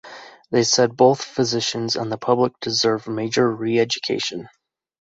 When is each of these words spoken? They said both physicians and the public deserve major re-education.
They 0.49 0.63
said 0.63 0.97
both 0.97 1.23
physicians 1.23 1.95
and 1.95 2.11
the 2.11 2.17
public 2.17 2.53
deserve 2.59 3.07
major 3.07 3.47
re-education. 3.51 4.49